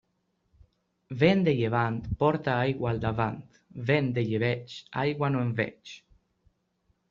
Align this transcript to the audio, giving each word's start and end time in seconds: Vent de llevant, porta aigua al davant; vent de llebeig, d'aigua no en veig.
Vent 1.23 1.43
de 1.47 1.53
llevant, 1.59 1.99
porta 2.23 2.57
aigua 2.63 2.91
al 2.93 3.03
davant; 3.05 3.37
vent 3.93 4.11
de 4.19 4.27
llebeig, 4.33 4.77
d'aigua 4.99 5.33
no 5.37 5.47
en 5.49 5.57
veig. 5.63 5.97